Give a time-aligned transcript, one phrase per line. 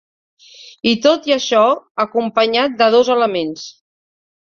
[0.91, 1.61] I tot això
[2.07, 3.73] acompanyat de dos elements.